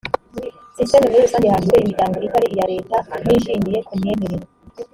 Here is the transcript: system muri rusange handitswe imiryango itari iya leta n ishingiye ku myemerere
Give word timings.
system 0.75 1.01
muri 1.03 1.23
rusange 1.23 1.53
handitswe 1.53 1.79
imiryango 1.81 2.17
itari 2.27 2.47
iya 2.53 2.65
leta 2.71 2.95
n 3.23 3.25
ishingiye 3.37 3.79
ku 3.87 3.93
myemerere 3.99 4.45